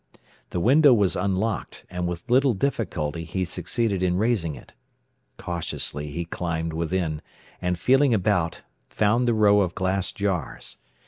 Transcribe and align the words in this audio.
The 0.49 0.59
window 0.59 0.95
was 0.95 1.15
unlocked, 1.15 1.85
and 1.87 2.07
with 2.07 2.27
little 2.31 2.53
difficulty 2.55 3.23
he 3.23 3.45
succeeded 3.45 4.01
in 4.01 4.17
raising 4.17 4.55
it. 4.55 4.73
Cautiously 5.37 6.07
he 6.07 6.25
climbed 6.25 6.73
within, 6.73 7.21
and 7.61 7.77
feeling 7.77 8.11
about, 8.11 8.63
found 8.89 9.27
the 9.27 9.35
row 9.35 9.61
of 9.61 9.75
glass 9.75 10.11
jars. 10.11 10.77